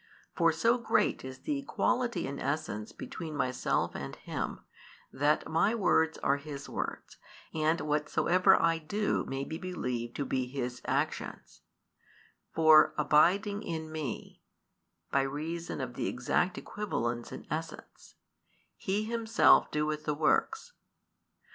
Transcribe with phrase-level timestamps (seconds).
[0.33, 4.61] For so great is the equality in essence between Myself and Him,
[5.13, 7.17] that My words are His words,
[7.53, 11.61] and whatsoever I do may be believed to be His actions:
[12.51, 14.41] for abiding in Me,
[15.11, 18.15] by reason of the exact equivalence in essence,
[18.77, 20.73] He Himself doeth the works."